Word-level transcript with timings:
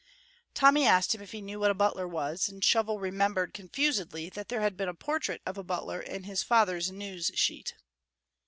Tommy 0.55 0.87
asked 0.87 1.13
him 1.13 1.21
if 1.21 1.31
he 1.31 1.43
knew 1.43 1.59
what 1.59 1.69
a 1.69 1.75
butler 1.75 2.07
was, 2.07 2.49
and 2.49 2.63
Shovel 2.63 2.99
remembered, 2.99 3.53
confusedly, 3.53 4.29
that 4.29 4.47
there 4.49 4.61
had 4.61 4.75
been 4.75 4.89
a 4.89 4.95
portrait 4.95 5.43
of 5.45 5.59
a 5.59 5.63
butler 5.63 5.99
in 5.99 6.23
his 6.23 6.41
father's 6.41 6.89
news 6.89 7.29
sheet. 7.35 7.75